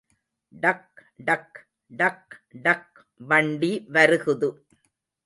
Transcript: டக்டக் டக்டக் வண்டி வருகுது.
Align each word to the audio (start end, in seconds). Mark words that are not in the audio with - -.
டக்டக் 0.53 1.59
டக்டக் 1.97 2.97
வண்டி 3.29 3.71
வருகுது. 3.93 4.49